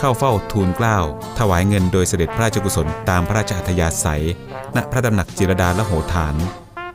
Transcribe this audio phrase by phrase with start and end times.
[0.00, 0.98] เข้าเฝ้าทูลเกล้า
[1.38, 4.24] ถวายเงินโดยเสด็จพระราชกุศลตามพระราชอัธยาศัย
[4.76, 6.34] ณพระดำหนักจิรดาละโหฐาน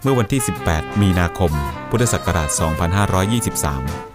[0.01, 1.51] เมื่อวันที่ 18 มีนาคม
[1.89, 2.49] พุทธศักราช
[3.15, 4.14] 2523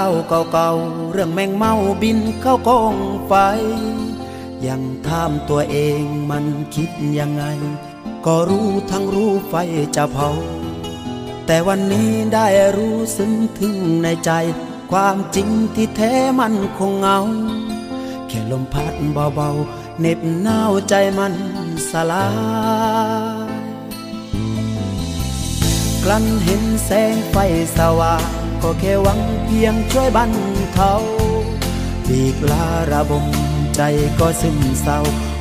[0.00, 0.12] าว
[0.52, 1.72] เก่าๆ เรื่องแมงเมา
[2.02, 2.96] บินเข้ากอง
[3.26, 3.32] ไฟ
[4.66, 6.44] ยังถามตัวเองมัน
[6.74, 7.44] คิดยังไง
[8.26, 9.54] ก็รู้ทั้งรู้ไฟ
[9.96, 10.30] จะเผา
[11.46, 12.46] แต่วันนี้ได้
[12.76, 14.30] รู้ซึ้งถึงในใจ
[14.92, 17.18] ความจริงที่แท้มันคงเงา
[18.26, 18.94] แค่ลมพัด
[19.36, 21.34] เบาๆเน็บหนาวใจมัน
[21.90, 22.26] สลา
[23.48, 23.50] ย
[26.04, 27.36] กลั้นเห็นแสงไฟ
[27.76, 30.32] สว่าง ก็แค่หวังเพียงช่วยบรร
[30.74, 30.92] เทา
[32.06, 33.26] ปีกลาระบม
[33.76, 33.80] ใจ
[34.18, 34.98] ก็ซึมเศร้า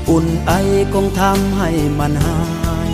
[0.10, 0.52] อุ่นไอ
[0.94, 1.70] คงทำให้
[2.00, 2.42] มันหา
[2.90, 2.92] ย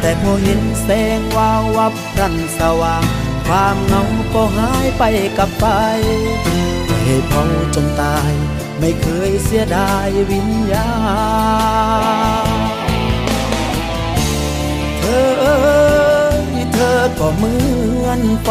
[0.00, 0.88] แต่พอเห็นแส
[1.18, 3.04] งวาววับรันสว่าง
[3.46, 4.02] ความเหงา
[4.34, 5.02] ก็หายไป
[5.38, 5.64] กับไฟ
[7.04, 7.42] ให้เผา
[7.74, 8.32] จนตาย
[8.78, 10.90] ไม่เคยเสียดายวิญญา
[12.46, 12.48] ณ
[15.00, 15.72] เธอ
[16.74, 17.54] เธอก็เหมื
[18.04, 18.50] อนไฟ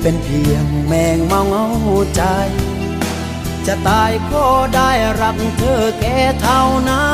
[0.00, 1.66] เป็นเพียงแมงเมาเงา
[2.16, 2.22] ใจ
[3.66, 4.90] จะตายก็ได้
[5.20, 7.08] รักเธอแค่เท่านั้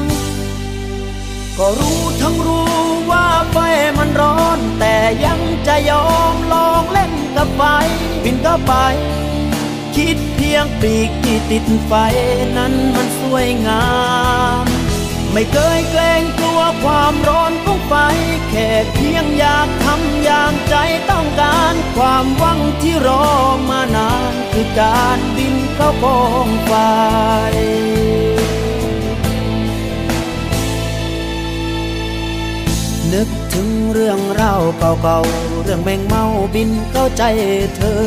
[0.00, 0.02] น
[1.58, 2.72] ก็รู้ทั้งรู้
[3.10, 3.56] ว่าไฟ
[3.98, 7.62] มันร้อน แต่ยังจะยอมลองเล่นกับไฟ
[8.22, 8.72] บินก็ไป
[9.96, 11.92] คิดเพียงปีกที่ติดไฟ
[12.56, 13.86] นั้นมันสวยงา
[14.62, 14.64] ม
[15.32, 17.94] ไม่เคยเกรงกลัวความร้อนของไฟ
[18.50, 20.74] แค่เพียงอยากำอย่างใจ
[21.10, 23.26] ต้องการ ความหวังที่รอ
[23.70, 26.72] มานาน คือการบินเข้ากองไฟ
[33.12, 36.24] นึกถึงเรื่องราวเก่าๆ เรื่องแมงเมา
[36.54, 37.22] บินเข้าใจ
[37.76, 38.04] เธอ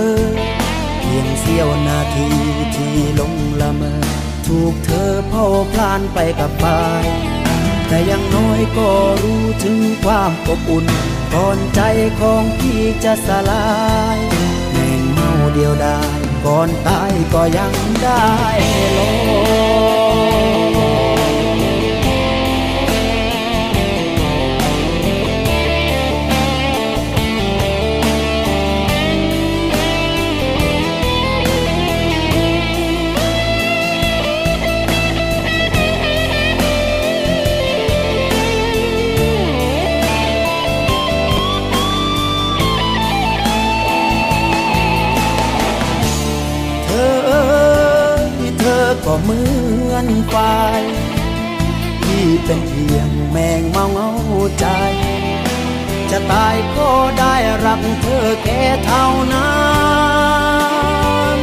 [0.99, 2.27] เพียงเสี้ยวนาที
[2.75, 4.01] ที่ลงละเมอ
[4.47, 6.65] ถูกเธอเผาพลานไปกับไฟ
[7.87, 8.89] แต่ยังน้อยก็
[9.23, 10.87] รู้ถึงความอบอุ่น
[11.35, 11.81] ก่อนใจ
[12.19, 13.67] ของพี่จะสลา
[14.17, 14.19] ย
[14.71, 15.99] แม่งเมาเดียวได้
[16.45, 17.73] ก่อนตายก็ยัง
[18.03, 18.25] ได้
[18.97, 18.99] ล
[19.93, 19.94] ง
[49.05, 49.41] ก็เหมื
[49.91, 50.35] อนไฟ
[52.03, 54.11] ที่เป็นเพียงแมงเมาเงา
[54.59, 54.65] ใจ
[56.11, 56.89] จะตายก็
[57.19, 59.53] ได้รักเธอแค่เท่านั้
[61.35, 61.39] น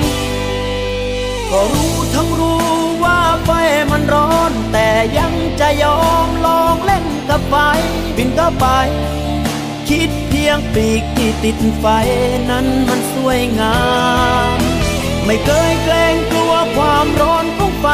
[1.50, 2.66] ก็รู้ทั้งรู้
[3.04, 3.50] ว่าไฟ
[3.90, 4.88] มันร้อน แต่
[5.18, 7.54] ยังจะยอมลองเล่นกับไฟ
[8.16, 8.66] บินก็ไป
[9.88, 11.86] คิดเพียงปีกที่ติดไฟ
[12.50, 13.78] นั้นมันสวยงา
[14.56, 14.58] ม
[15.24, 17.41] ไม่เคยเกรงกลัวความร้อน
[17.84, 17.86] ไฟ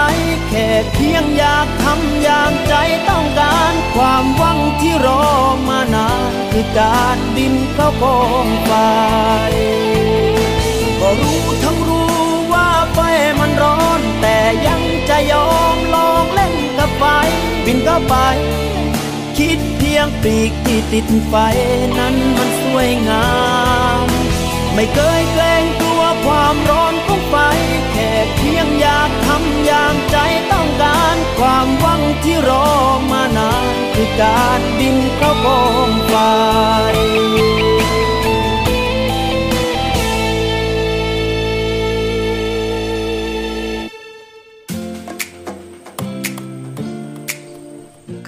[0.48, 2.74] แค่เพียงอยากทำอย่างใจ
[3.08, 5.24] ต้องการ ความหวังที่รอ
[5.68, 8.72] มานานคือการบินเข้ากองไฟ
[11.00, 12.18] ก็รู้ทั้งรู้
[12.52, 12.98] ว่าไฟ
[13.40, 17.04] มันร้อน แต่ยังจะยอมลองเล่นกับไฟ
[17.64, 18.14] บินเข้าไป
[19.38, 21.34] คิดเพียงปีกที่ติดไฟ
[21.98, 23.28] นั้นมันสวยงา
[24.04, 24.06] ม
[24.74, 27.36] ไม่เคยเกรงกลัวความร้อนของไฟ
[27.92, 29.10] แค่เพียงอยาก
[29.70, 30.16] อย่างใจ
[30.52, 32.68] ต้องการความหวังที่รอ
[33.12, 36.14] มานานคือการบินเข้ากองไฟ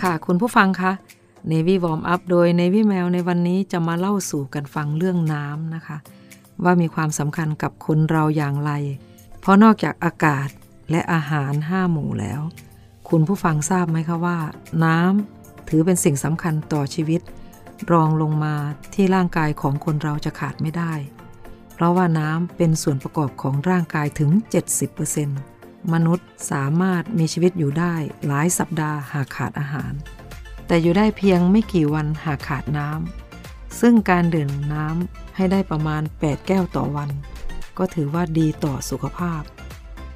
[0.01, 0.93] ค่ะคุณผู้ฟังคะ
[1.51, 5.97] Navy Warm Up โดย Navy Mail ในวันนี้จะมาเล่าสู่กันฟังเรื่องน้ำนะคะ
[6.65, 8.73] ว่ามีความสำคัญกับคนเราอย่างไร
[9.41, 10.49] เพราะนอกจากอากาศ
[10.91, 12.41] และอาหารห้าหมู่แล้ว
[13.09, 14.39] คุณผู้ฟังทราบไหมคะว่า
[14.85, 17.21] น้ำถือเป็นสิ่งสำคัญต่อชีวิต
[17.93, 18.55] รองลงมา
[18.95, 20.93] ที่ร่างกายของคนเราจะขาดไม่ได้
[21.75, 24.31] เพราะว่าน้ำเป็นส่วนประกอบของร่างกายถึง
[25.13, 27.95] 70%มนุษย์สามารถมีชีวิตอยู่ได้
[28.27, 29.93] หลายสัปดาห์หากขาดอาหาร
[30.67, 37.11] แต่อยู่ได้เพียงไม่กี่วันหากขาดน้ำซึ่งการดื่มน้ำให้ได้ประมาณ 8 แก้วต่อวัน
[37.79, 39.43] ก็ถือว่าดีต่อสุขภาพ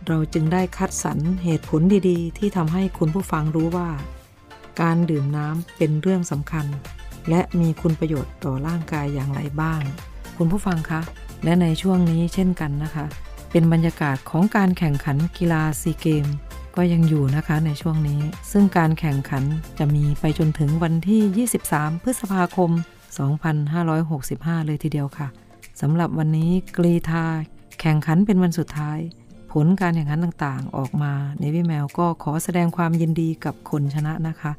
[0.07, 3.89] เราจึงได้คัดสรรเหตุผลดีๆ ที่ทำให้คุณผู้ฟังรู้ว่า
[4.81, 6.67] การดื่มน้ำเป็นเรื่องสำคัญ
[7.29, 9.81] และมีคุณประโยชน์ต่อร่างกายอย่างไรบ้าง
[10.37, 11.01] คุณผู้ฟังคะ
[11.45, 13.05] และในช่วงนี้เช่นกันนะคะ
[13.51, 16.27] เป็นบรรยากาศของการแข่งขันกีฬาซีเกม
[16.77, 18.21] ก็ยังอยู่นะคะในช่วงนี้
[18.53, 19.45] ซึ่งการแข่งขัน
[19.79, 21.47] จะมีไปจนถึงวันที่
[21.77, 22.71] 23 พฤษภาคม
[23.49, 25.29] 2565 เลยทีเดียวค่ะ
[25.81, 27.25] สำหรับวันนี้กรีธา
[27.81, 28.99] แข่งขันเป็นวันสุดท้าย
[29.59, 34.53] ผลการแข่งขันต่างๆ ออกมาในวิแมวก็ขอแสดงความยินดีกับคนชนะนะคะ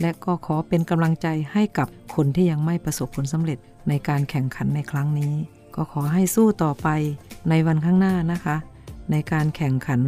[0.00, 3.58] และก็ขอเป็นกำลังใจให้กับคนที่ยังไม่ประสบผลสำเร็จ
[3.88, 5.32] ในการแข่งขันในครั้งนี้
[5.74, 6.88] ก็ขอให้สู้ต่อไป
[7.48, 8.56] ในวันข้างหน้านะคะ
[9.10, 10.00] ในการแข่งขัน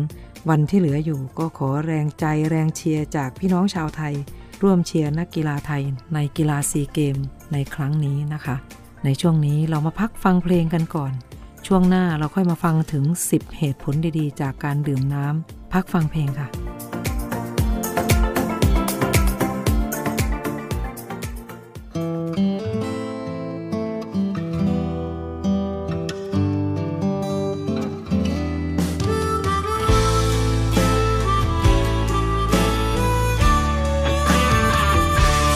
[0.49, 4.15] วันที่เหลืออยู่ก็ขอแรงใจแรงเชียร์จากพี่น้องชาวไทย
[4.63, 5.83] ร่วมเชียร์นักกีฬาไทย
[6.15, 7.17] ในกีฬาซีเกม
[7.53, 8.57] ในครั้งนี้นะคะ
[9.05, 11.13] ในช่วงนี้เรามาพักฟังเพลงกันก่อน
[11.69, 16.49] ช่วงหน้าเราค่อยมาฟังถึง 10 เหตุผลดีๆ จากการดื่มน้ำพักฟังเพลงค่ะ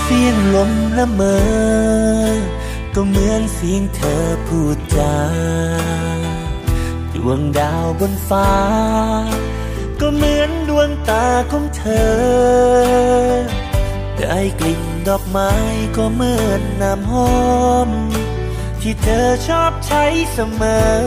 [0.03, 1.39] เสียงลมละเมอ
[3.01, 5.17] ก็เหมือนเสียงเธอพูดจา
[7.15, 8.53] ดวงดาวบนฟ้า
[10.01, 12.13] ก็เหมือนดวงตาของเธอ
[14.19, 15.53] ได้กลิ่นดอกไม้
[15.97, 17.39] ก็เหมือนน้ำหอ
[17.89, 17.91] ม
[18.81, 20.99] ที่เธอชอบใช้เสมอ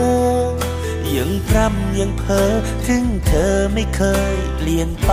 [1.16, 2.52] ยังพร่ำยังเพ้อ
[2.86, 4.02] ถึงเธอไม่เค
[4.34, 5.12] ยเปลี่ยนไป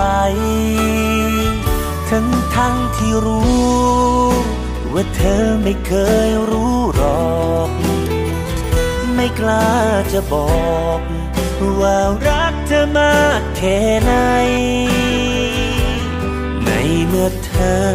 [2.10, 3.50] ทั้งทั้งที่รู้
[4.94, 5.94] ว่าเธอไม่เค
[6.28, 7.30] ยรู้หรอ
[7.68, 7.70] ก
[9.16, 9.70] ไม่กล้า
[10.14, 10.50] จะบอ
[10.98, 11.00] ก
[11.82, 14.14] ว่ารักเธอมากแค่ไหน
[16.66, 16.70] ใน
[17.08, 17.86] เมื่อเธอ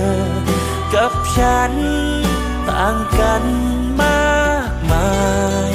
[0.95, 1.73] กับฉัน
[2.69, 3.45] ต่างกัน
[4.03, 5.15] มากมา
[5.73, 5.75] ย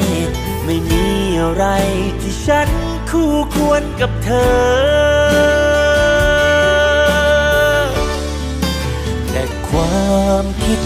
[0.66, 1.06] ไม่มี
[1.40, 1.66] อะไร
[2.22, 2.70] ที่ฉัน
[3.10, 5.20] คู่ควรกับเธอ
[9.30, 10.84] แต่ความ คิด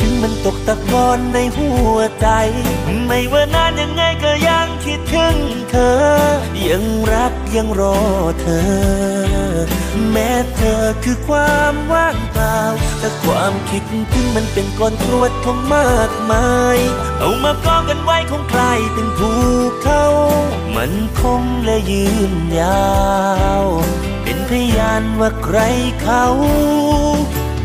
[0.00, 2.28] ถึงมันตกตะกอนในหัวใจ
[3.06, 5.36] ไม่ว่านานยังไงก็ยังคิดถึง
[5.70, 6.00] เธอ
[6.68, 7.98] ยังรักยังรอ
[8.40, 8.68] เธอ
[10.10, 12.58] แม้เธอคือความว่างเปล่า
[12.98, 13.82] แต่ความคิด
[14.14, 16.78] ถึงมันเป็นก้อนกรวดของมากมาย
[17.18, 19.30] เอามากองกันไว้คงกลายเป็นภู
[19.82, 20.04] เขา
[20.76, 22.90] มันคงและยืนยา
[23.62, 23.64] ว
[24.22, 25.58] เป็นพยานว่าใคร
[26.02, 26.24] เขา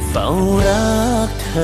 [0.10, 0.28] เฝ้า
[0.68, 1.15] รัก
[1.56, 1.60] อ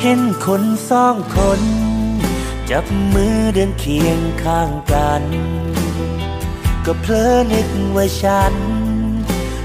[0.00, 1.60] เห็นคนสองคน
[2.70, 2.84] จับ
[3.14, 5.22] มือเดินเคียงข้างกัน
[6.84, 8.54] ก็เพลอนึกว่าฉัน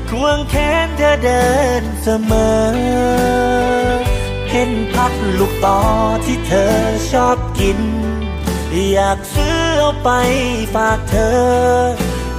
[0.09, 1.45] ควงแขนเธอเดิ
[1.81, 2.65] นเสมอ
[4.49, 5.79] เห็นพักลูกต่อ
[6.25, 6.73] ที่เธอ
[7.11, 7.79] ชอบกิน
[8.93, 10.09] อยากซื้อเอาไป
[10.75, 11.39] ฝากเธอ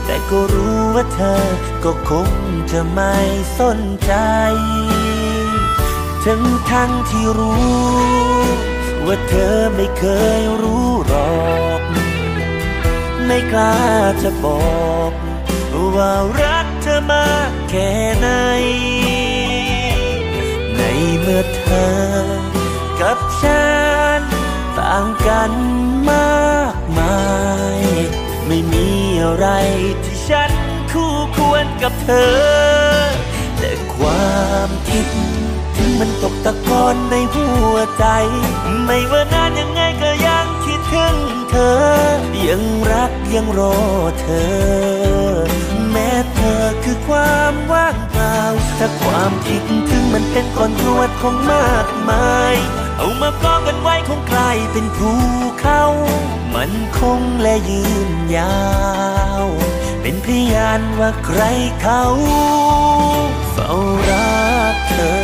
[0.04, 1.44] แต่ก็รู้ว่าเธอ
[1.84, 2.30] ก็คง
[2.72, 3.16] จะไม่
[3.58, 4.12] สนใจ
[6.24, 7.76] ถึงทั้งที่รู้
[9.06, 10.04] ว่าเธอไม่เค
[10.38, 11.36] ยรู้หรอ
[11.78, 11.80] ก
[13.26, 13.78] ไม่กล้า
[14.22, 15.12] จะบอก
[15.96, 18.28] ว่ารักเธอมากแค่ไหน
[20.76, 20.80] ใน
[21.20, 21.94] เมื่อเธอ
[23.00, 23.62] กับฉั
[23.94, 25.52] นางกัน
[26.10, 27.20] มากมา
[27.78, 27.80] ย
[28.46, 28.88] ไม่มี
[29.22, 29.46] อะไร
[30.04, 30.52] ที่ฉัน
[30.92, 33.06] คู่ควรกับเธอ
[33.58, 34.36] แต่ควา
[34.66, 35.06] มคิด
[35.76, 38.06] ถึงมันตกตะกอนในหัวใจ
[38.84, 41.16] ไม่ว่านานยังไงก็ยังคิดถึง
[41.50, 41.76] เธอ
[42.48, 43.76] ยังรักยังรอ
[44.20, 45.36] เธอ
[45.90, 48.38] แม้เธอคือความว่างเปล่า
[48.78, 52.56] ถ้าความคิดถึงมันเป็นก้อนรวดของมากมาย
[52.96, 55.10] เอามากองกันไว้คงกลายเป็นภู
[55.60, 55.82] เขา
[56.54, 58.60] มันคงและยืนยา
[59.44, 59.46] ว
[60.00, 61.40] เป็นพยานว่าใคร
[61.82, 62.02] เขา
[63.52, 63.70] เฝ้า
[64.08, 64.40] รั
[64.74, 65.16] กเธอ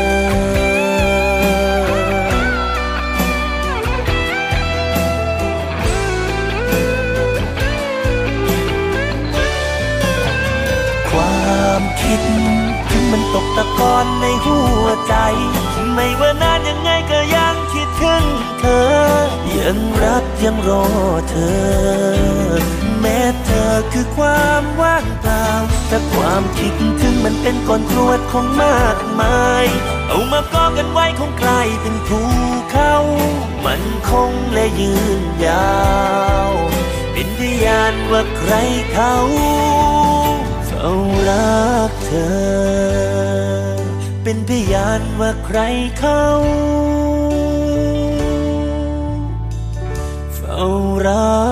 [11.11, 12.21] ความคิด
[12.91, 15.15] ถึงมันตกตะกอนในหัวใจ
[15.95, 17.55] ไม่ว่านานยังไงก็ยัง
[19.63, 20.87] ยังรักยังรอ
[21.31, 22.61] เธอ
[23.01, 25.49] แม้เธอคือความว่างเปล่า
[25.89, 29.67] แต่ความคิดถึงมันเป็นก้อนกรวดของมากมาย
[30.09, 32.21] เอามากอกันไว้คงกลายเป็นภู
[32.71, 32.95] เขา
[33.65, 35.81] มันคงและยืนยา
[36.49, 36.51] ว
[37.13, 38.53] เป็นพยานว่าใคร
[38.93, 39.15] เขา
[40.67, 40.91] เฝ้า
[41.29, 43.63] รักเธอ
[44.23, 45.59] เป็นพยานว่าใคร
[45.99, 46.23] เขา
[51.03, 51.52] ฝ้ารัก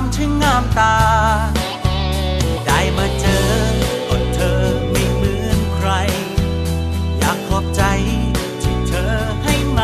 [0.00, 0.96] ในรำช่างงามตา
[2.66, 3.48] ได้มาเจอ
[4.08, 5.88] ก็เธอไม่เหมือนใคร
[7.18, 7.82] อยากขอบใจ
[8.62, 9.14] ที่เธอ
[9.44, 9.80] ให้ไม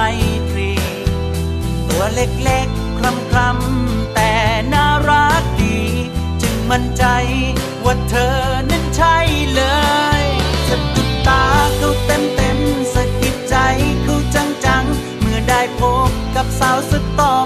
[0.50, 0.70] ตรี
[1.88, 4.32] ตัวเล็กๆ คลำคลำๆแต่
[4.72, 5.76] น่ารักดี
[6.42, 7.04] จึงมั่นใจ
[7.84, 8.36] ว่าเธอ
[8.70, 9.16] นั้นใช่
[9.54, 9.62] เล
[10.20, 10.24] ย
[10.68, 11.44] สะดุดตา
[11.76, 12.58] เขาเต็มเต็ม
[12.94, 13.56] สะกิดใจ
[14.02, 17.36] เขาจังจังๆเมื่อได้พบกับสาวสตอ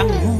[0.00, 0.39] 江湖。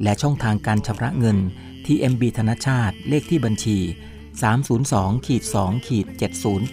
[0.03, 1.39] และช่องทางการชำระเงิน
[1.87, 3.79] TMB ธนชาติเลขที่บัญชี
[4.41, 6.07] 302ขีด2ขีด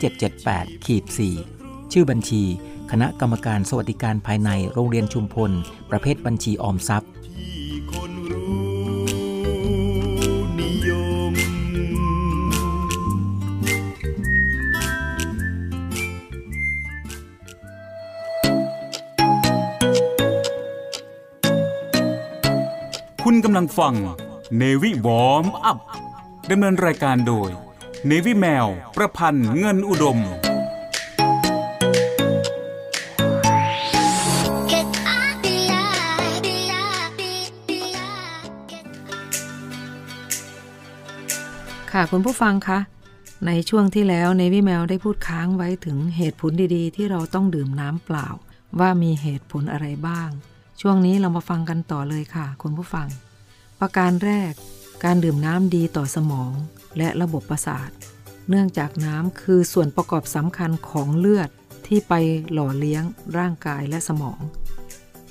[0.09, 1.03] 70778ขีด
[1.49, 2.43] 4ชื่อบัญชี
[2.91, 5.51] คณะกรรมการสวัสดิการภายในโรงเรียนชุมพล
[5.89, 7.09] ประเภทบัญชีออมทรัพย์
[23.23, 23.93] คุณกำลังฟัง
[24.57, 25.77] เนวิวอมอัพ
[26.51, 27.49] ดำเนินรายการโดย
[28.07, 30.19] เนวิแมว ประพันธ์เงินอุดม
[41.91, 42.79] ค่ะคุณผู้ฟังคะ
[43.47, 48.27] ในช่วงที่แล้วในวิแมวได้พูดค้างไว้ถึงเหตุผลดีๆ ที่เราต้องดื่มน้ำเปล่า
[48.79, 50.29] ว่ามีเหตุผลอะไรบ้าง
[50.81, 53.07] ช่วงนี้เรามาฟังกันต่อเลยค่ะ คุณผู้ฟัง
[53.79, 54.53] ประการแรก
[55.03, 56.51] การดื่มน้ำดีต่อสมอง
[56.97, 57.89] และระบบประสาท
[58.49, 61.49] เนื่องจากน้ำคือส่วนประกอบสำคัญของเลือด
[61.87, 62.13] ที่ไป
[62.51, 63.03] หล่อเลี้ยง
[63.37, 64.39] ร่างกายและสมอง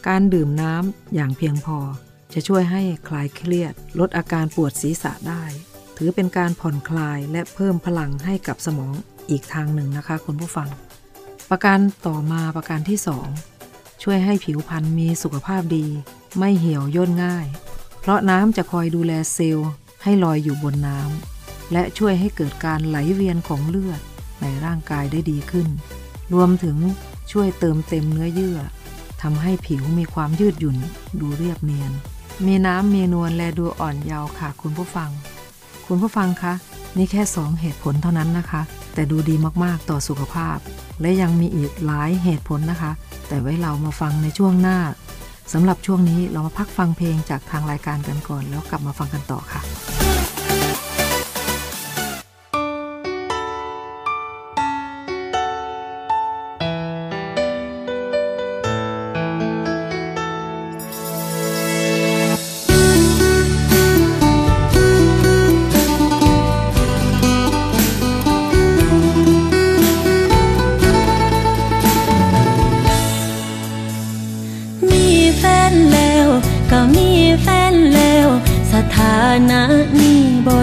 [0.08, 1.78] การดื่มน้ำอย่างเพียงพอ
[2.34, 5.44] จะช่วยให้คลายเครียด ลดอาการปวดศีรษะได้
[5.96, 8.94] ถือเป็นการผ่อนคลายและเพิ่มพลังให้กับสมอง
[9.30, 10.68] อีกทางหนึ่งนะคะคุณผู้ฟัง
[11.50, 12.98] ประการต่อมาประการที่
[13.50, 15.86] 2 ช่วยให้ผิวพรรณมีสุขภาพดี
[16.38, 17.46] ไม่เหี่ยวย่นง่าย
[18.00, 19.70] เพราะน้ำจะคอยดูแลเซลล์
[20.02, 24.00] ให้ลอยอยู่บนน้ำและช่วยให้เกิดการไหลเวียนของเลือด
[24.40, 25.68] ในร่างกายได้ดีขึ้น
[26.34, 26.76] รวมถึง
[27.32, 28.58] ช่วยเติมเต็มเนื้อเยื่อ
[29.22, 30.76] ทำให้ผิวมีความยืดหยุ่น
[31.20, 31.92] ดูเรียบเนียน
[32.46, 35.10] มีน้ำมีนวลและดูอ่อนเยาว์ค่ะคุณผู้ฟัง
[35.86, 36.54] คุณผู้ฟังคะ
[36.96, 38.62] นี่แค่ 2 เหตุผลเท่านั้นนะคะ
[38.94, 39.34] แต่ดูดี
[39.64, 40.58] มากๆต่อสุขภาพ
[41.00, 42.92] และยังมีอีกหลายเหตุผลนะคะ
[43.28, 44.78] แต่ไว้เรามาฟังในช่วงหน้า
[45.52, 49.60] สำหรับช่วงนี้เรามาพักฟังเพลงจากทางรายการกันก่อน แล้วกลับมาฟังกันต่อค่ะ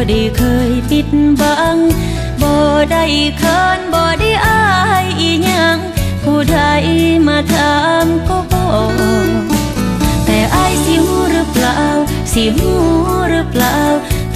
[0.07, 1.07] ได้เคยปิด
[1.41, 1.77] บัง
[2.41, 2.53] บ่
[2.91, 3.03] ได้
[3.37, 4.63] เคินบ่ได้อา
[5.03, 5.77] ยอีหยัง
[6.23, 6.59] ผู้ใด
[7.27, 8.67] มาถามก็บอ
[9.27, 9.29] ก
[10.25, 11.79] แต่อายสิหูหรือเปล่า
[12.33, 12.71] สิหู
[13.29, 13.77] หรือเปล่า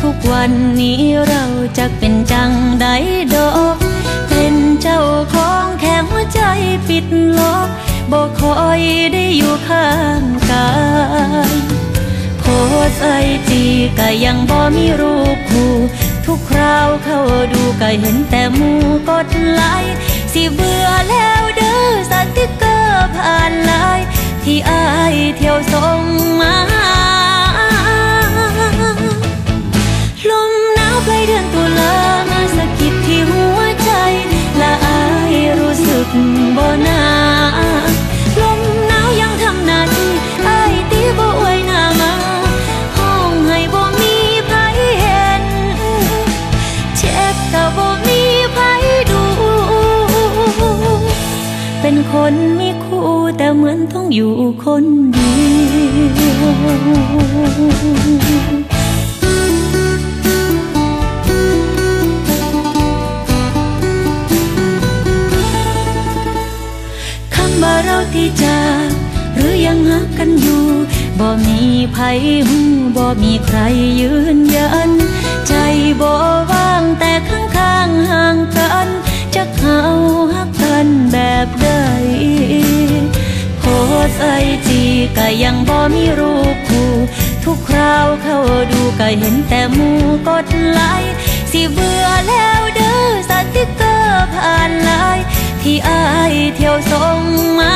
[0.01, 1.43] ทุกวันนี้เรา
[1.77, 2.51] จะเป็นจัง
[2.81, 2.87] ใด
[3.33, 3.75] ดอก
[4.29, 5.01] เป็นเจ้า
[5.33, 6.41] ของแค่หัวใจ
[6.87, 7.05] ปิด
[7.37, 7.67] ล็อก
[8.11, 8.81] บ่คอย
[9.13, 9.89] ได้อยู่ข้า
[10.21, 10.69] งกา
[11.51, 11.53] ย
[12.39, 12.43] โพ
[12.91, 13.63] สต์ IG
[13.97, 15.38] ก็ยังบ่มีรูป
[16.25, 17.19] ทุกคราวเข้า
[17.53, 18.71] ดูก็เห็นแต่หมู่
[19.09, 19.95] กดไลค์
[20.33, 21.79] สิเบื่อแล้วเด้อ
[22.11, 24.05] สติกเกอร์ผ่านไลน์
[24.43, 26.01] ที่อ้ายเที่ยวส่ง
[26.41, 26.55] มา
[30.29, 31.93] ลมหนาวปลายเดือนตุลา
[32.29, 33.91] มาสะกิดที่หัวใจ
[34.57, 35.01] และอ้า
[35.33, 36.07] ยรู้สึก
[36.57, 37.01] บ่นา
[52.11, 53.07] คนมีคู่
[53.37, 54.33] แต่เหมือนต้องอยู่
[54.63, 55.31] คนเดี
[56.29, 57.49] ยว
[67.35, 68.89] คำว่าเราที่จาก
[69.35, 70.63] หรือยังหักกันอยู่
[71.19, 71.61] บ่มี
[71.95, 72.59] ภัยหู
[72.95, 73.59] บ่มีใคร
[73.99, 74.91] ยืนยัน
[75.47, 75.53] ใจ
[76.01, 76.11] บ่
[76.51, 78.87] ว่างแต่ข้างๆห่างกัน
[79.35, 79.79] จะเขา
[80.35, 80.48] หัก
[80.81, 81.69] กันแบบใด
[83.57, 83.63] โพ
[84.09, 84.29] สไอ
[84.67, 84.81] จี
[85.17, 86.91] ก็ยังบ่มีรูปคู่
[87.43, 88.39] ทุกคราวเข้า
[88.71, 89.89] ดูก็เห็นแต่หมู
[90.27, 91.13] กดไลค์
[91.51, 95.25] สิเบื่อแล้วเด้อสติกเกอร์ผ่านไลน์
[95.61, 97.19] ที่อายเที่ยวส่ง
[97.59, 97.73] มา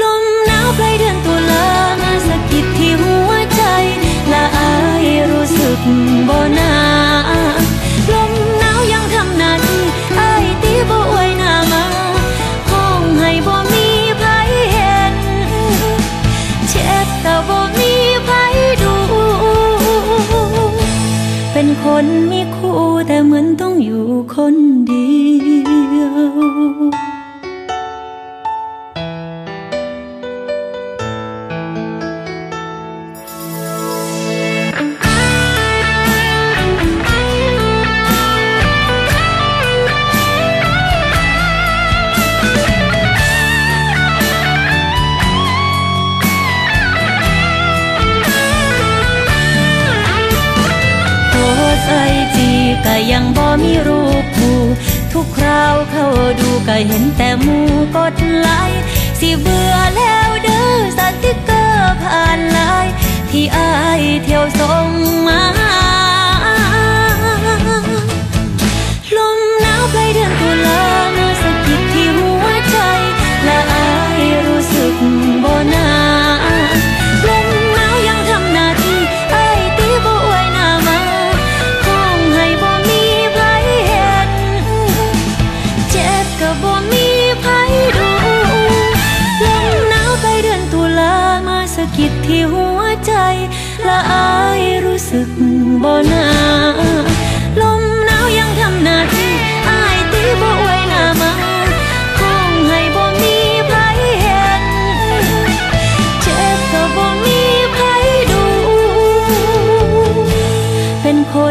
[0.00, 1.66] ลมหนาวปลายเดือนตุลา
[2.02, 3.62] มาสะกิดที่หัวใจ
[4.32, 5.80] ละอายรู้สึก
[6.30, 6.61] บ่น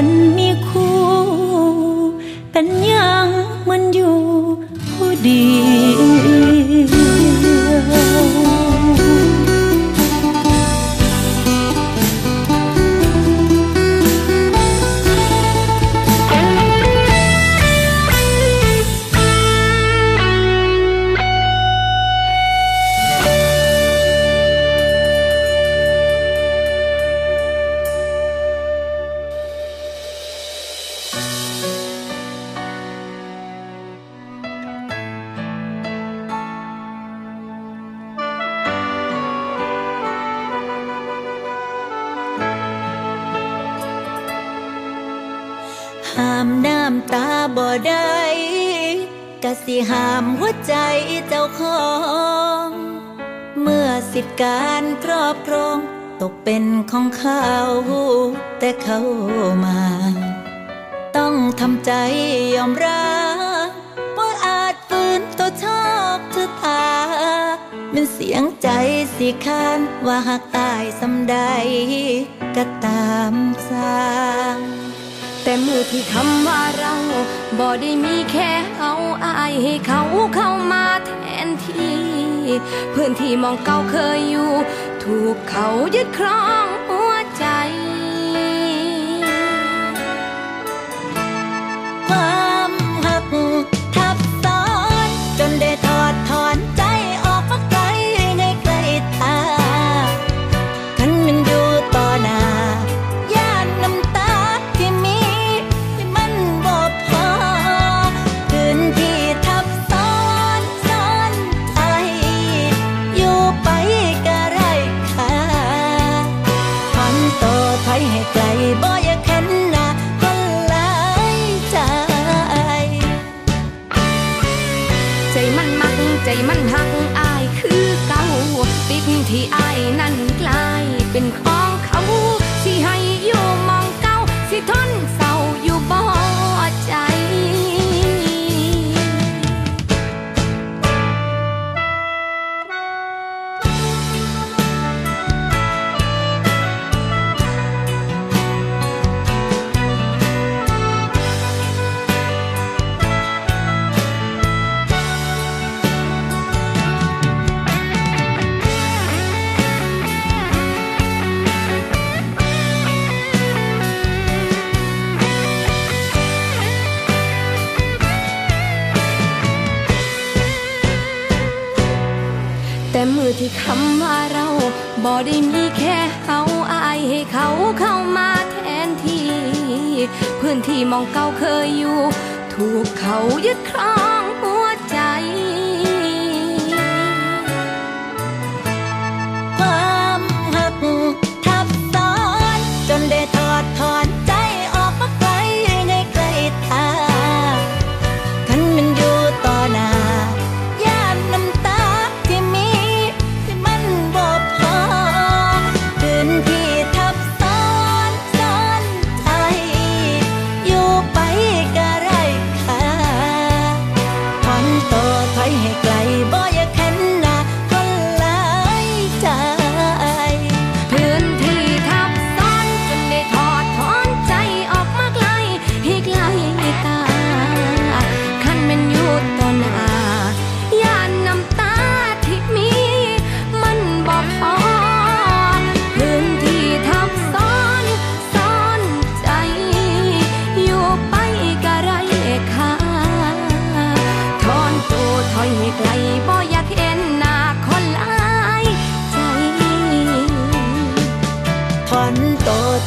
[0.03, 0.99] คนมีคู่
[2.51, 2.90] เป็นหยั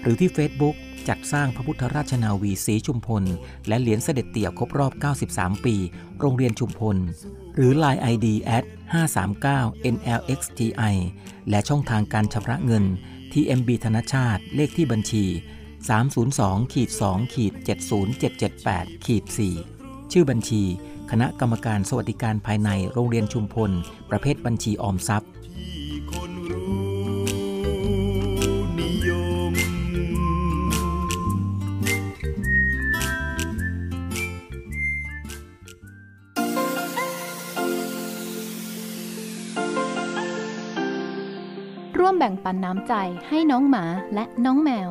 [0.00, 0.76] หรือที่ Facebook
[1.08, 3.22] จัดสร้างพระพุทธราชนาวีสีชุมพล
[3.68, 4.92] และเหรียญเสด็จเตี่ยครบรอบ
[5.30, 5.76] 93 ปี
[6.20, 6.96] โรงเรียนชุมพล
[7.54, 8.64] หรือ Line ID at
[9.24, 10.94] 539 NLXTI
[11.50, 12.84] และช่องทางการชำระเงิน
[13.32, 15.24] ที่ MB ธนชาติเลขที่บัญชี
[15.88, 17.52] 302ขีด2ขีด
[18.28, 19.24] 70778ขีด
[19.68, 20.62] 4ชื่อบัญชี
[21.10, 23.70] คณะกรรมการสวัสดิการภายในโรงเรียนชุมพล
[24.10, 25.30] ประเภทบัญชีออมทรัพย์
[41.98, 42.94] ร่วมแบ่งปันน้ำใจ
[43.28, 44.90] ให้น้องหมาและน้องแมว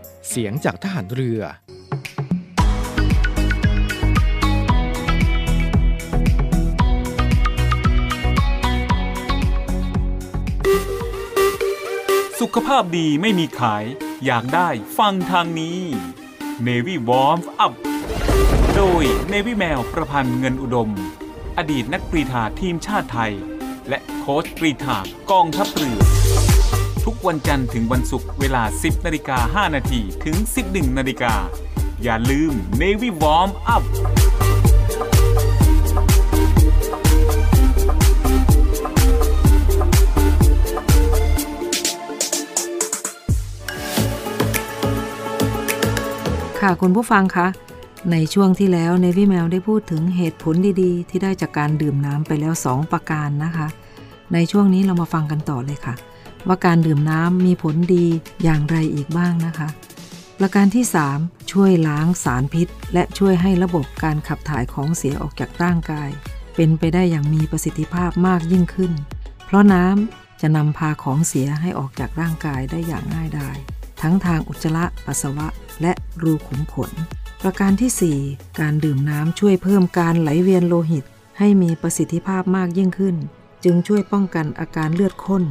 [0.29, 1.41] เสียงจากทหารเรือ
[12.39, 13.85] สุขภาพดีไม่มีขาย
[14.25, 15.79] อยากได้ฟังทางนี้
[16.67, 17.73] Navy Warm Up
[18.75, 20.89] โดย Navy แมวประพันธ์เงินอุดม
[21.57, 23.33] อดีตนักกรีฑาทีมชาติไทย
[23.89, 24.97] และโค้ชกรีฑา
[25.31, 26.20] กองทัพเรือ
[27.05, 30.35] ทุกวันจันทร์ถึงวันศุกร์เวลา 10นาฬิกา5นาทีถึง
[30.67, 31.33] 11นาฬิกา
[32.03, 33.83] อย่าลืม Navy Warm Up
[46.59, 47.47] ค่ะคุณผู้ฟังคะ
[48.11, 53.67] ในช่วงที่แล้วในวิแมวได้พูดถึงเหตุผลดีๆ ที่ได้จากการดื่มน้ำไปแล้ว 2 ประการนะคะ
[54.33, 55.95] ในช่วงนี้เรามาฟังกันต่อเลยค่ะ
[56.47, 58.05] ว่าการดื่มน้ำมีผลดี
[58.43, 59.69] อย่างไรอีกบ้างนะคะ
[60.39, 60.85] ประการที่
[61.17, 66.09] 3 ช่วยล้างสารพิษ และช่วยให้ระบบการขับถ่ายของเสียออกจากร่างกาย
[66.55, 68.91] เป็นไปได้อย่างมีประสิทธิภาพมากยิ่งขึ้น
[69.45, 73.57] เพราะน้ำจะนำพาของเสียให้ออกจากร่างกายได้อย่างง่ายดาย
[74.01, 75.47] ทั้งทางอุจจาระปัสสาวะ
[75.81, 76.91] และรูขุมขน
[77.41, 81.05] ประการที่ 4 การดื่มน้ำช่วยเพิ่มการไหลเวียนโลหิต
[81.37, 83.15] ให้มีประสิทธิภาพมากยิ่งขึ้น
[83.63, 85.43] จึงช่วยป้องกันอาการเลือดข้น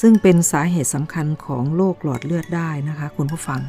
[0.00, 3.60] ซึ่งเป็นสาเหตุสำคัญของโรคหลอดเลือดได้นะคะ คุณผู้ฟัง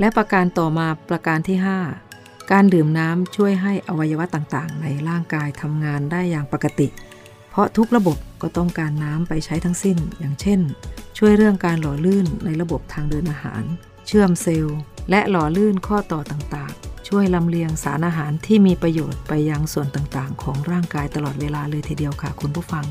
[0.00, 1.58] และประการต่อมาประการที่
[2.04, 6.88] 5 การดื่มน้ำช่วยให้อวัยวะต่างๆ ในร่างกายทำงานได้อย่างปกติ
[7.50, 10.60] เพราะทุกระบบก็ต้องการน้ำไปใช้ทั้งสิ้น อย่างเช่น
[11.18, 13.62] ช่วยเรื่องการหล่อลื่นในระบบทางเดินอาหาร
[14.06, 14.78] เชื่อมเซลล์
[15.10, 22.84] และหล่อลื่นข้อต่อต่างๆ ช่วยลำเลียงสารอาหารที่มีประโยชน์ไปยังส่วนต่างๆ ของร่างกายตลอดเวลาเลยทีเดียวค่ะ คุณผู้ฟัง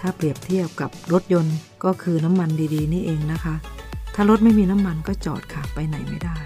[0.00, 3.54] ถ้าเปรียบเทียบกับรถยนต์ก็คือน้ำมันดีๆ นี่เองนะคะ
[4.14, 6.38] ถ้ารถไม่มีน้ำมันก็จอดค่ะไปไหนไม่ได้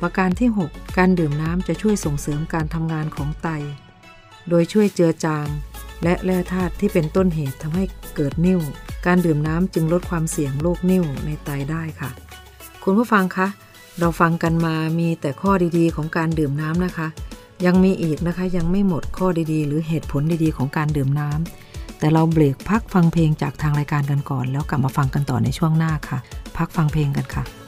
[0.00, 3.48] ประการที่ 6 การดื่มน้ำจะช่วยส่งเสริมการทำงานของไต
[4.48, 5.46] โดยช่วยเจือจาง
[6.02, 7.84] และแร่ธาตุที่เป็นต้นเหตุทำให้
[8.16, 8.60] เกิดนิ่ว
[9.06, 12.10] การดื่มน้ำจึงลดความเสี่ยงโรคนิ่วในไตได้ค่ะ
[12.84, 13.48] คุณผู้ฟังคะ
[13.98, 17.08] เราฟังกันมามีแต่ข้อดีๆ ของการดื่มน้ำนะคะ
[17.66, 26.18] ยังมีอีกนะคะยังไม่หมดข้อดีๆ หรือเหตุผลดีๆ ของการดื่มน้ำ แต่เราเบรกพักฟังเพลงจากทางรายการกันก่อน แล้วกลับมาฟังกันต่อในช่วงหน้าค่ะ
[26.56, 27.63] พักฟังเพลงกันค่ะ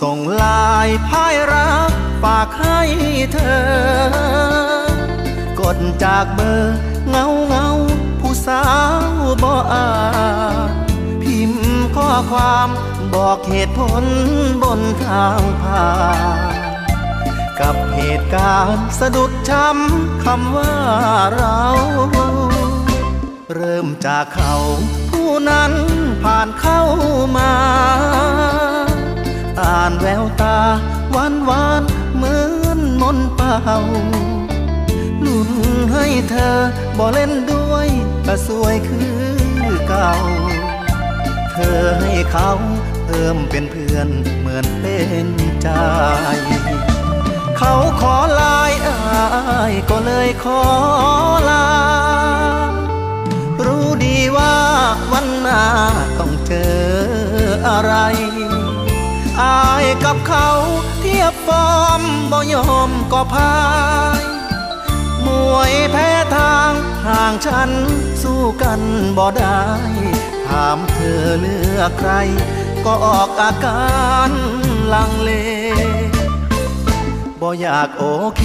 [0.00, 2.80] ส่งลายพายรักฝากให้
[3.32, 4.52] เธอ
[5.60, 6.76] กดจากเบอร์
[7.08, 7.68] เงาเงา
[8.20, 8.62] ผู้สา
[9.00, 9.04] ว
[9.42, 9.86] บ่อา
[11.22, 12.68] พิมพ์ข้อความ
[13.14, 14.04] บอกเหตุผล
[14.62, 15.90] บนทางผ่า
[16.38, 16.52] น
[17.60, 20.74] กับเหตุการณ์สะดุดช้ำคำว่า
[21.34, 21.62] เรา
[23.54, 24.54] เริ่มจากเขา
[25.10, 25.72] ผู้นั้น
[26.22, 26.82] ผ่านเข้า
[27.36, 27.52] มา
[29.60, 30.58] อ่านแววตา
[31.12, 31.82] หวานหวาน
[32.16, 33.78] เหมือนมนต์เป่า
[35.24, 35.50] ลุ้น
[35.92, 36.58] ให้เธอ
[36.98, 37.88] บ่เล่นด้วย
[38.26, 39.12] ก็สวยคือ
[39.88, 40.12] เก่า
[41.52, 42.50] เธอให้เขา
[43.04, 45.26] เพิ่มเป็นเพื่อนเหมือนเป็น
[45.62, 45.68] ใจ
[47.58, 48.96] เขาขอลายอา
[49.70, 50.62] ยก็เลยขอ
[51.50, 51.66] ลา
[53.64, 54.54] รู้ดีว่า
[55.12, 55.62] วันหน้า
[56.18, 56.76] ต้องเจอ
[57.68, 57.94] อะไร
[59.40, 60.48] อายกับเขา
[61.00, 62.02] เทียบฟอร์ม
[62.32, 63.56] บ่ยอมก็พา
[64.20, 64.22] ย
[65.26, 66.72] มวยแพ้ทาง
[67.06, 67.70] ห่างฉัน
[68.22, 68.80] สู้กัน
[69.18, 69.62] บ่ได้
[70.48, 72.12] ถามเธอเลือกใคร
[72.84, 74.30] ก็ออกอาการ
[74.92, 75.30] ลังเล
[77.40, 78.04] บ่อยากโอ
[78.36, 78.44] เค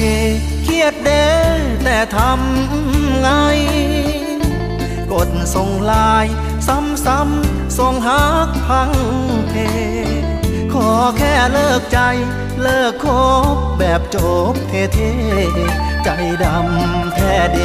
[0.63, 1.27] เครียดเด้
[1.83, 3.29] แต่ทำไง
[5.11, 6.25] กดส่งไลาย
[6.67, 8.91] ซ้ำๆส่งหักพัง
[9.49, 9.53] เพ
[10.78, 11.99] ขอแค่เลิกใจ
[12.61, 13.07] เลิกค
[13.55, 14.17] บแบบจ
[14.51, 16.09] บเท่ๆใจ
[16.43, 17.59] ดำแท้เด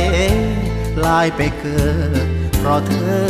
[1.05, 1.83] ลายไปเกิ
[2.25, 2.27] ด
[2.59, 3.23] เพราะเธอ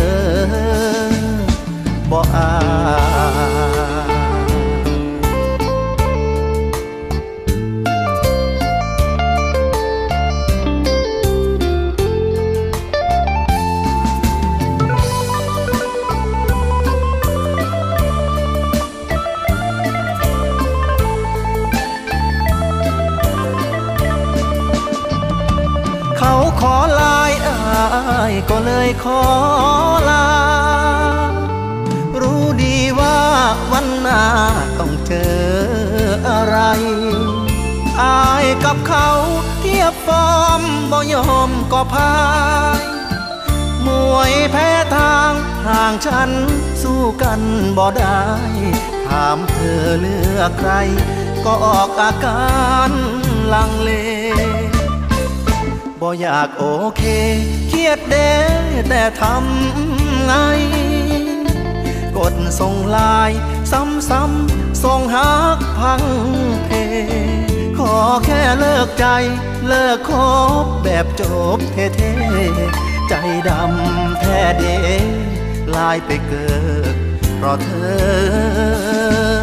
[2.10, 2.52] บ่อา
[3.12, 3.21] ยเขา
[28.50, 29.22] ก็เลยขอ
[30.10, 30.28] ลา
[32.20, 33.18] รู้ดีว่า
[33.72, 34.22] วันหน้า
[34.78, 35.42] ต้องเจอ
[36.28, 36.58] อะไร
[38.02, 39.08] อายกับเขา
[39.60, 40.62] เทียบฟอร์ม
[40.92, 42.16] บ่ยอมก็พา
[42.80, 42.82] ย
[43.86, 45.32] มวยแพ้ทาง
[45.66, 46.30] ห่างฉัน
[46.82, 47.40] สู้กัน
[47.78, 48.22] บ่ได้
[49.08, 50.72] ถามเธอเลือกใคร
[51.44, 52.90] ก็ออกอาการ
[53.52, 53.90] ลังเล
[56.02, 56.64] บ่อยากโอ
[56.96, 57.02] เค
[57.68, 58.32] เครียดเด้
[58.88, 60.32] แต่ทำไง
[62.16, 63.30] กดส่งไลาย
[63.72, 66.02] ซ้ำๆส่งหักพัง
[66.66, 66.70] เพ
[67.78, 67.94] ขอ
[68.24, 69.06] แค่เลิกใจ
[69.68, 70.10] เลิกค
[70.64, 71.22] บแบบจ
[71.56, 73.14] บเท่ๆใจ
[73.48, 74.64] ดำแท้เด
[75.74, 76.52] ลายไปเกิ
[76.92, 76.94] ด
[77.36, 77.70] เพราะเธ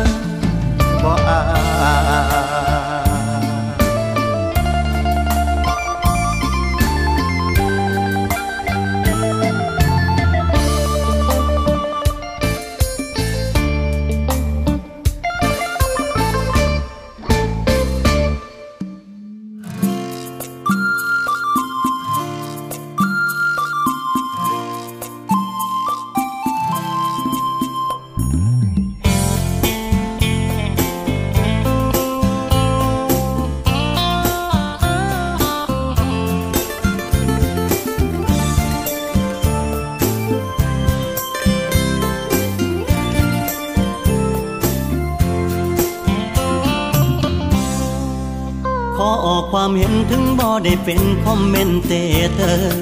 [0.06, 0.09] อ
[49.70, 52.78] ความเห็นถึงบ่ได้เป็น commentator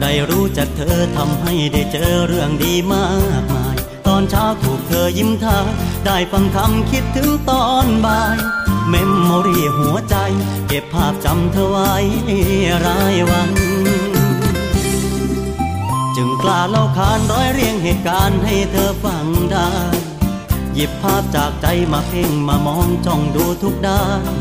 [0.00, 3.08] ได้รู้จักเธอทำให้ได้เจอเรื่องดีมา
[3.40, 5.66] กมาย ตอนเช้าถูกเธอยิ้มทัก
[6.06, 8.38] ได้ฟังคำคิดถึงตอนบ่าย
[8.88, 10.16] memory หัวใจ
[10.68, 11.94] เก็บภาพจำเธอไว้
[12.86, 13.50] รายวัน
[16.16, 19.70] จึงกล้าเล่าขานร้อยเรียงเหตุการณ์ให้เธอฟังได้
[20.74, 24.34] หยิบภาพจากใจมาเพ่งมามองจ้องดูทุกด้าน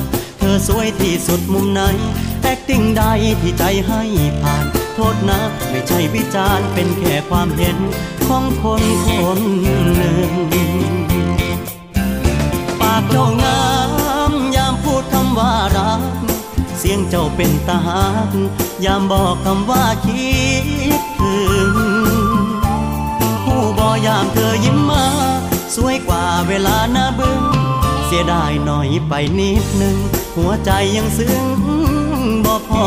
[0.53, 1.81] อสวยที่สุดมุมไหน
[2.51, 3.03] acting ใด
[3.41, 4.01] ที่ใจให้
[4.41, 5.39] ผ่าน โทษนะ
[5.69, 7.77] ไม่ใช่วิจารณ์เป็นแค่ความเห็น
[8.27, 10.31] ของคนคนหนึ่ง
[12.81, 13.63] ปากเจ้างา
[14.31, 16.01] มยามพูดคำว่ารัก
[16.77, 18.31] เสียงเจ้าเป็นตาหัก
[18.85, 20.33] ยามบอกคำว่าคิ
[20.99, 21.37] ดถึ
[21.71, 21.75] ง
[23.45, 25.05] ผู้บอยามเธอยิ้มมา
[25.75, 27.41] สวยกว่าเวลาหน้าบึ้ง
[28.05, 29.97] เสียดายหน่อยไปนิดนึง
[30.35, 31.45] หัวใจยังซึ้ง
[32.45, 32.85] บ่พอ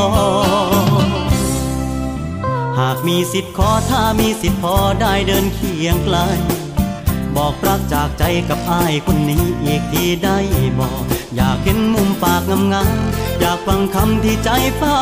[2.79, 6.17] หากมีสิทธิ์ขอถ้ามีสิทธิ์พอได้เดินเคียงไกล
[7.37, 10.39] บอกรักจากใจกับอายคนนี้อีกทีได้
[10.81, 11.03] บอก
[11.37, 12.43] อยากเห็นมุมปาก
[12.75, 14.99] งามๆอยากฟังคำที่ใจเฝ้า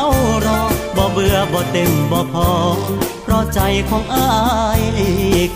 [0.46, 0.60] รอ
[0.96, 2.48] บ่เบื่อบ่เต็มบ่พอ
[3.22, 4.30] เพราะใจของอา
[4.80, 4.82] ย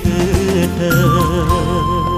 [0.03, 0.28] คือ
[0.74, 2.17] เธอ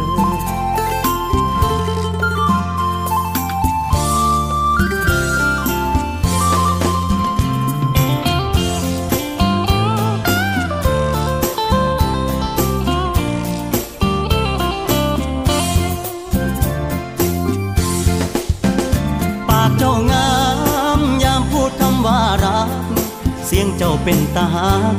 [24.05, 24.97] เป็นตาหัก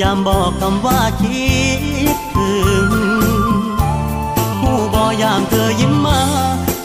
[0.00, 1.48] ยามบอกคำว่าคิ
[2.14, 2.52] ดถึ
[2.88, 2.90] ง
[4.60, 6.20] ผู้บอยามเธอยิ้มมา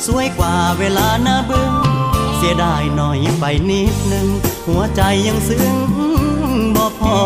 [0.05, 1.73] สวยกว่าเวลาหน้าบึ้ง
[2.37, 4.27] เสียดายหน่อยไปนิดนึง
[4.67, 5.75] หัวใจยังซึ้ง
[6.75, 7.17] บ่พอ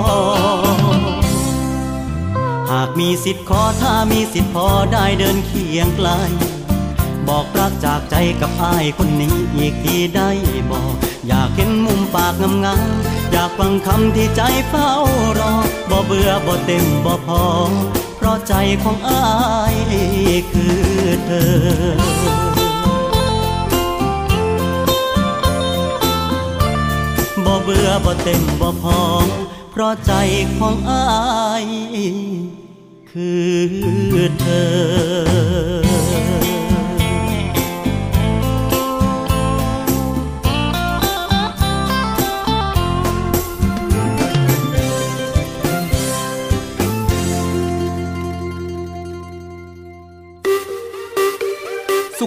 [2.72, 6.10] หากมีสิทธิ์ขอถ้ามีสิทธิ์พอได้เดินเคียงไกล
[7.28, 10.30] บอกรักจากใจกับอายคนนี้อีกทีได้
[10.72, 10.96] บอก
[11.28, 12.34] อยากเห็นมุมปาก
[12.66, 14.92] งามๆอยากฟังคำที่ใจเฝ้า
[15.40, 15.54] รอ
[15.90, 17.44] บ่เบื่อบ่เต็มบ่พอ
[18.18, 18.54] เพราะใจ
[18.84, 19.26] ของอา
[19.74, 19.78] ย
[20.52, 20.78] คือ
[21.26, 21.50] เธอ
[27.46, 29.00] บ่เบื่อบ่เต็มบ่พอ
[29.72, 30.14] เพราะใจ
[30.58, 31.06] ของอา
[31.64, 31.66] ย
[33.12, 36.57] คือเธอ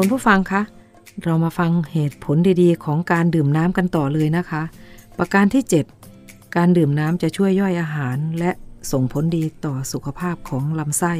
[0.00, 0.62] คุณผู้ฟังคะ
[1.24, 4.62] เรามาฟังเหตุผลดีๆ ของการดื่มน้ำกันต่อเลยนะคะ
[5.18, 5.62] ประการที่
[6.08, 8.50] 7 การดื่มน้ำจะช่วยย่อยอาหาร และ
[8.92, 11.14] ส่งผลดีต่อสุขภาพของลำไส้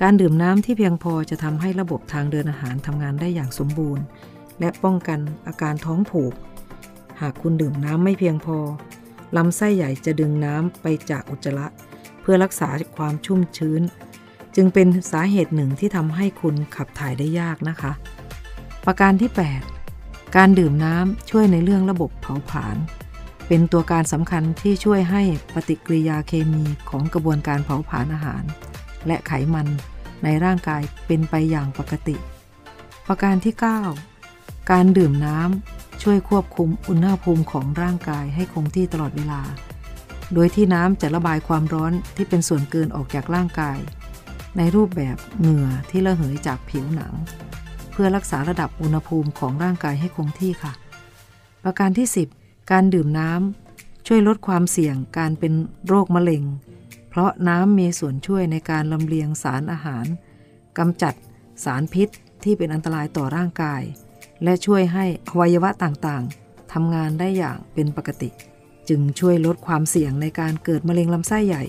[0.00, 4.04] การดื่มน้ำที่เพียงพอจะทำให้ระบบทางเดินอาหารทำงานได้อย่างสมบูรณ์
[4.60, 6.34] และป้องกันอาการท้องผูก
[7.20, 8.58] หากคุณดื่มน้ำไม่เพียงพอ
[9.36, 11.66] ลำไส้ใหญ่จะดึงน้ำไปจากอุจจาระ
[12.20, 13.82] เพื่อรักษาความชุ่มชื้น
[14.60, 17.92] จึงเป็นสาเหตุหนึ่งที่ทำให้คุณขับถ่ายได้ยากนะคะ
[18.86, 19.30] ประการที่
[19.84, 22.76] 8 การดื่มน้ำช่วยในเรื่องระบบเผาผลาญ
[23.48, 25.22] เป็นตัวการสำคัญที่ช่วยให้
[25.54, 28.42] ปฏิกิริยาเคมีของกระบวนการเผาผลาญอาหาร
[29.06, 29.66] และไขมัน
[30.24, 32.16] ในร่างกายเป็นไปอย่างปกติ
[33.06, 33.54] ประการที่
[34.12, 39.42] 9 การดื่มน้ำช่วยควบคุมอุณหภูมิของร่างกายให้คงที่ตลอดเวลา
[40.34, 43.78] โดยที่น้ำจะระบายความร้อนที่เป็นส่วนเกินออกจากร่างกาย
[44.56, 47.12] ในรูปแบบเหงื่อที่ระเหยจากผิวหนัง
[47.92, 50.72] เพื่อรักษาระดับอุณหภูมิของร่างกายให้คงที่ค่ะ
[51.64, 55.52] ประการที่ 10 การดื่มน้ำช่วยลดความเสี่ยงการเป็น
[55.86, 56.44] โรคมะเร็ง
[57.08, 60.06] เพราะน้ำมีส่วนช่วยในการลำเลียงสารอาหาร
[60.78, 61.14] กำจัด
[61.64, 62.08] สารพิษ
[62.44, 63.82] ที่เป็นอันตรายต่อร่างกาย
[64.42, 68.30] และช่วยให้อวัยวะต่างๆทำงานได้อย่างเป็นปกติ
[68.88, 71.64] จึงช่วยลดความเสี่ยงในการเกิดมะเร็งลำไส้ใหญ่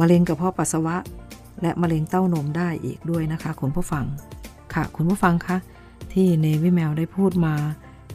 [0.00, 0.96] มะเร็งกระเพาะปัสสาวะ
[1.62, 4.04] และมะเร็งเต้านมได้อีกด้วยนะคะ คุณผู้ฟัง
[4.74, 5.56] ค่ะ คุณผู้ฟังคะ
[6.12, 7.54] ที่เนวิแมวได้พูดมา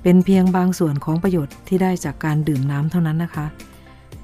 [0.04, 3.46] เป็นเพียงบางส่วนของประโยชน์ที่ได้จากการดื่มน้ำเท่านั้นนะคะ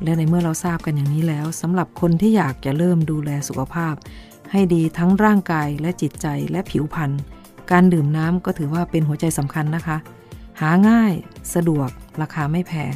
[0.04, 3.96] และในเมื่อเราทราบกันอย่างนี้แล้วสำหรับคนที่อยากจะเริ่มดูแลสุขภาพ
[4.52, 7.12] ให้ดีทั้งร่างกายและจิตใจและผิวพรรณ
[7.72, 9.98] การดื่มน้ำก็ถือว่าเป็นหัวใจสำคัญนะคะ
[10.60, 11.14] หาง่าย
[11.54, 11.90] สะดวก
[12.22, 12.96] ราคาไม่แพง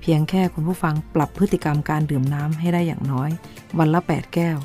[0.00, 3.30] เพียงแค่คุณผู้ฟังปรับพฤติกรรมการดื่มน้ำให้ได้อย่างน้อย
[3.78, 4.56] วันละ 8 แก้ว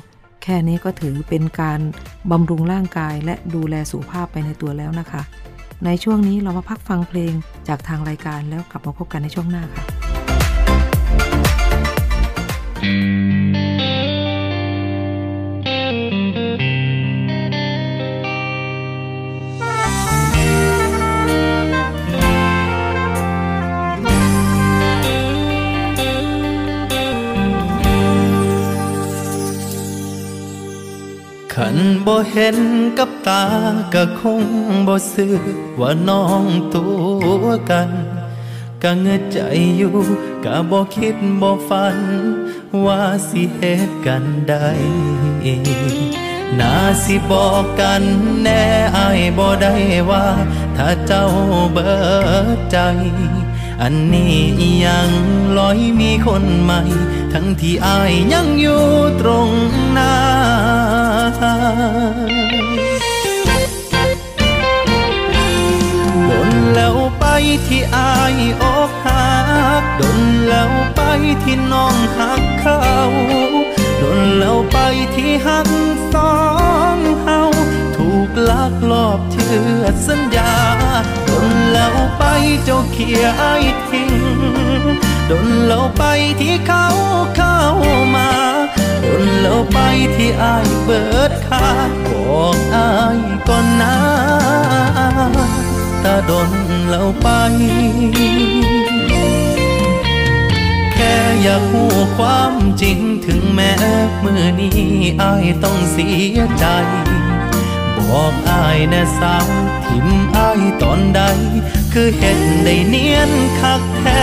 [0.42, 1.80] แค่นี้ก็ถือเป็นการ
[2.30, 5.22] บำรุงร่างกายและดูแลสุขภาพไปในตัวแล้วนะคะ
[5.84, 7.32] ในช่วงนี้เรามาพักฟังเพลง
[7.68, 9.84] จากทางรายการแล้วกลับมาพบกันในช่วงหน้าค่ะ
[31.54, 31.76] ขัน
[32.06, 32.58] บ่เห็น
[32.98, 33.44] กับตา
[33.94, 34.44] ก็คง
[34.88, 35.36] บ่ซื้อ
[35.80, 36.44] ว่าน้อง
[36.74, 36.86] ตั
[37.42, 37.90] วกัน
[38.82, 39.38] ก็เงใจ
[39.76, 39.96] อยู่
[40.44, 41.98] ก็บ่คิดบ่ฝัน
[42.84, 44.68] ว่าสิเหตุกันได้
[46.58, 46.74] นา
[47.04, 48.02] สิบอกกัน
[48.42, 48.62] แน่
[48.96, 49.74] อายบ่ได้
[50.10, 50.26] ว่า
[50.76, 51.26] ถ้าเจ้า
[51.72, 51.92] เบิ
[52.56, 52.78] ดใจ
[53.82, 54.36] อันนี้
[54.86, 55.10] ยัง
[55.58, 56.82] ลอยมีคนใหม่
[57.32, 58.84] ทั้งที่อายยังอยู่
[59.20, 59.50] ตรง
[59.92, 60.14] หน้า
[61.22, 61.24] ด
[66.48, 67.24] นแล้วไป
[67.66, 69.26] ที่อายอกหั
[69.80, 71.00] กดนแล้วไป
[71.42, 72.80] ที่น้องหักเขา
[74.02, 74.78] ดนแล้วไป
[75.14, 75.68] ที่หัก
[76.14, 76.34] สอ
[76.94, 77.42] งเฮา
[77.96, 80.54] ถูกลักลอบเชื่อสัญญา
[81.28, 82.24] ดนแล้วไป
[82.64, 83.44] เจ้าเขียไอ
[83.88, 84.14] ทิ้ง
[85.30, 86.02] ดนแล้วไป
[86.40, 86.86] ที่เขา
[87.36, 87.58] เข้า
[88.16, 88.51] มา
[89.04, 89.78] ดนแล้วไป
[90.14, 91.66] ที่อายเบิดคา
[92.06, 93.96] บอกอายก่อนนะ
[96.04, 96.50] ตาดน
[96.90, 97.28] แล้วไป
[100.92, 101.84] แค่อยากหู
[102.16, 103.72] ความจริงถึงแม้
[104.22, 104.82] มือนี้
[105.22, 106.66] อายต้องเสียใจ
[107.96, 109.48] บอกอายแน่สาว
[109.86, 111.20] ทิมอายตอนใด
[111.92, 113.30] คือเห็นได้เนียน
[113.60, 114.22] คักแท้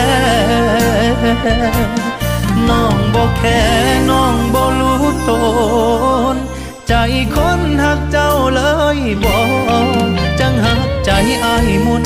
[2.70, 3.60] น้องบอกแค่
[4.10, 5.32] น้องบอรู้ต
[6.34, 6.36] น
[6.88, 6.94] ใจ
[7.36, 8.62] คนหักเจ้าเล
[8.98, 9.40] ยบอ
[10.06, 10.08] ก
[10.40, 11.12] จังหักใจ
[11.46, 12.04] อายมุน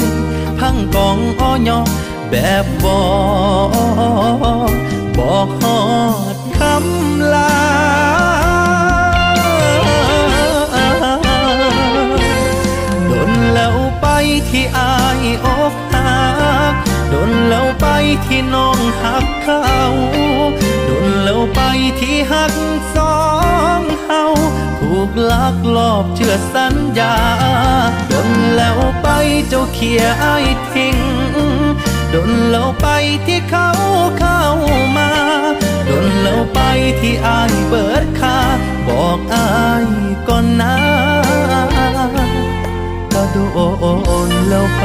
[0.59, 1.79] พังกองอ้อยอ
[2.29, 3.03] แบบบอ
[4.69, 4.71] ก
[5.17, 5.79] บอกฮอ
[6.35, 7.53] ดคำลา
[13.09, 14.05] ดนแล้วไป
[14.49, 14.93] ที่อา
[15.23, 15.73] ยอก
[17.81, 17.85] ไป
[18.25, 19.63] ที่น้องหักเขา
[20.87, 21.61] ดนแล้วไป
[21.99, 22.53] ที่หัก
[22.95, 23.17] สอ
[23.79, 24.23] งเฮา
[24.79, 27.15] ถูกลักลอบเชื่อสัญญา
[28.11, 29.07] ดนแล้วไป
[29.47, 30.25] เจ้าเขียไอ
[30.73, 30.97] ทิ้ง
[32.13, 32.87] ดนแล้วไป
[33.27, 33.69] ที่เขา
[34.19, 34.43] เข้า
[34.97, 35.11] มา
[35.89, 36.59] ดนแล้วไป
[36.99, 38.37] ที่อายเบิดคา
[38.87, 39.49] บอกอา
[39.83, 39.85] ย
[40.27, 40.75] ก่อนนะ
[43.13, 43.37] ก็โด
[44.27, 44.83] นแล้วไป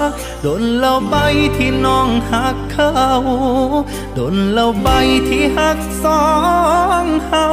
[0.00, 0.02] ก
[0.44, 1.16] ดนแล้วไป
[1.56, 2.94] ที่น้องหักเขา
[4.14, 4.88] โดนแล้วไป
[5.28, 6.24] ที่หักสอ
[7.02, 7.46] งเฮา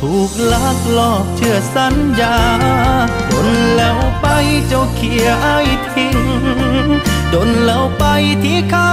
[0.00, 2.38] ถูกลักลอบเชื่อสัญญา
[3.26, 4.26] โดนแล้วไป
[4.66, 5.48] เจ้าเขียไอ
[5.92, 6.18] ทิ้ง
[7.30, 8.04] โดนแล้วไป
[8.44, 8.90] ที่เขา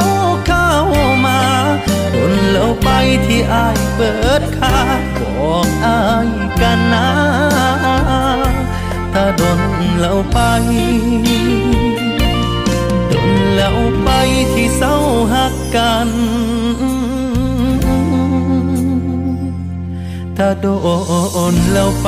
[0.48, 0.70] เข้า
[1.26, 1.40] มา
[2.12, 2.90] โดนแล้วไป
[3.26, 4.78] ที่อายเปิดคา
[5.20, 5.22] บ
[5.52, 6.30] อกอาย
[6.62, 7.08] กันนะ
[9.14, 9.62] ถ้าดน
[10.00, 10.38] แล้วไป
[10.72, 11.55] ดนแล้วไป
[14.54, 14.96] ที่เศร้า
[15.34, 16.10] หักกัน
[20.38, 20.68] ถ้าโด
[21.54, 22.08] นแล้วไป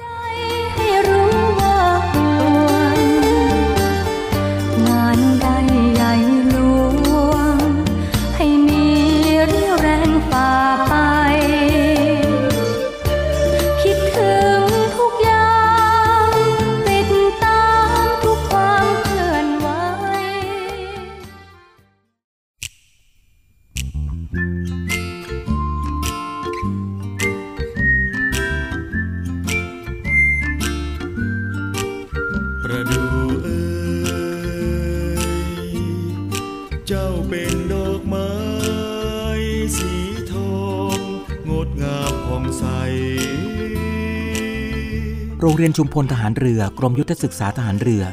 [45.61, 48.03] เรียนชุมพลทหารเรือกรมยุทธศึกษาทหารเรือ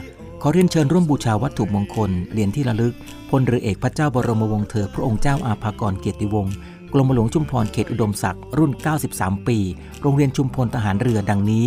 [0.43, 2.95] ขอเรียนเชิญร่วมบูชาวัตถุมงคลเหรียญที่ระลึก
[3.31, 6.55] พลเรือเอกพระเจ้าบรมวงศ์เธอพระองค์เจ้าอาภากรเกียรติวงศ์
[6.93, 8.73] กรมหลวงชุมพรเขตอุดมศักดิ์รุ่น
[9.11, 9.59] 93 ปี
[10.03, 11.67] โรงเรียนชุมพลทหารเรือดังนี้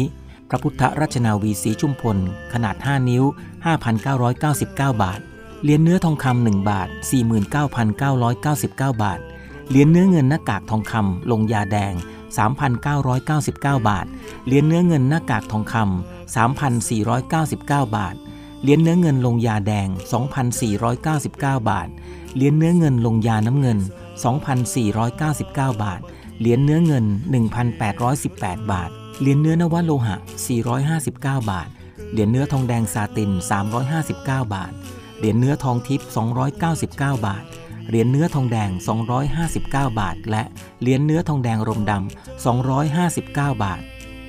[0.49, 2.17] พระพุทธราชนาวีสีชุมพล
[2.53, 3.23] ขนาด 5 นิ้ว
[4.13, 5.19] 5,999 บาท
[5.63, 6.87] เหรียญเนื้อทองคำ1บาท
[8.09, 9.19] 49,999 บาท
[9.69, 11.93] เหรียญเนื้อเงินหน้ากากทองคำลงยาแดง
[12.37, 13.53] 3,999
[13.89, 14.05] บาท
[14.45, 16.35] เหรียญเนื้อเงินหน้ากากทองคำ
[17.01, 17.57] 3,499
[17.97, 18.15] บาท
[18.61, 19.87] เหรียญเนื้อเงินลงยาแดง
[20.79, 21.87] 2,499 บาท
[22.35, 23.79] เหรียญเนื้อเงินลงยาน้ำเงิน
[24.81, 25.45] 2,499
[25.83, 25.99] บาท
[26.39, 27.05] เหรียญเนื้อเงิน
[27.83, 30.15] 1,818 บาท เหรียญเนื้อนวโลหะ
[30.83, 31.67] 459 บาท
[32.11, 33.31] เหรียญเนื้อทองแดงซาติน
[33.91, 34.71] 359 บาท
[35.17, 36.07] เหรียญเนื้อทองทิพย์
[36.65, 36.91] 299
[37.27, 37.43] บาท
[37.87, 38.69] เหรียญเนื้อทองแดง
[39.35, 40.43] 259 บาท และ
[40.81, 42.61] เหรียญเนื้อทองแดงรมดำ
[43.01, 43.81] 259 บาท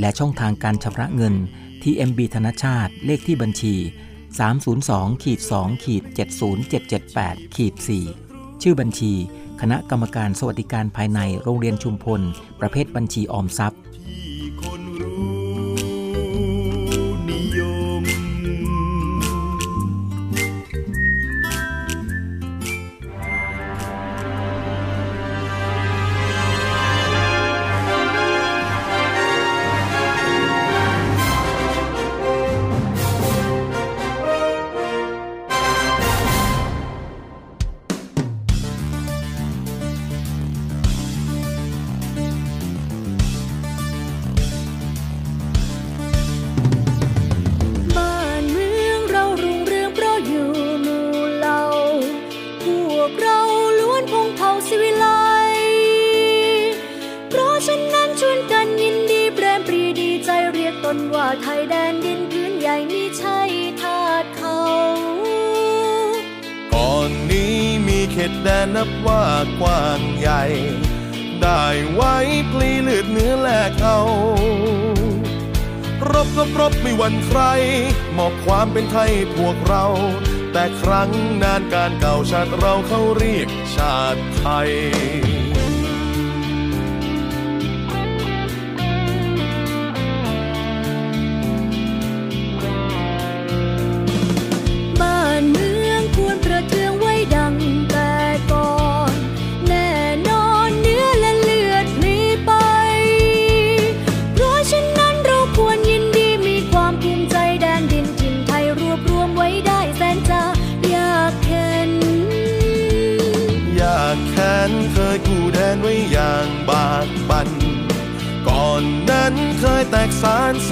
[0.00, 1.34] และช่องทางการชำระเงิน
[1.84, 3.74] ที่ MB ธนชาติ เลขที่บัญชี
[4.48, 6.24] 302ขีด2ขีดขี
[7.00, 7.04] ด
[7.56, 7.74] ขีด
[8.62, 9.12] ชื่อบัญชี
[9.60, 12.20] คณะกรรมการสวัสดิการภายในโรงเรียนชุมพล
[12.60, 13.80] ประเภทบัญชีออมทรัพย์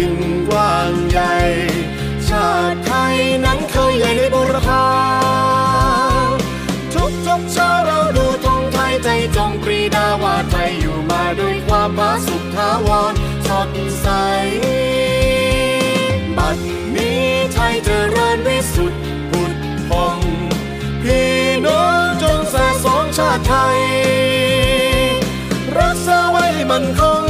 [0.00, 1.34] ยิ่งกว้างใหญ่
[2.28, 4.86] ชาติไทยนั้นเคยใหญ่ในบุรพา
[6.94, 13.14] ทุกทุกเช้าเราดูธงไทยใจจงปรีดาว่าไทยอยู่มาด้วยความผาสุกทาวร
[13.46, 13.70] สด
[14.00, 14.06] ใส
[16.36, 16.56] บัด
[16.96, 17.24] นี้
[17.54, 19.54] ไทยเจริญวิสุทธิ์พุทธ
[19.88, 20.18] พง
[21.02, 21.32] พี่
[21.66, 23.80] น้องจงสะสงชาติไทย
[25.78, 27.29] รักษาไว้มันคง